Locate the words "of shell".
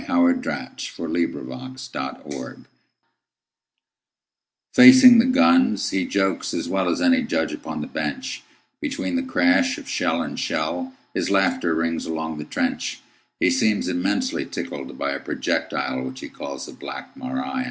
9.77-10.23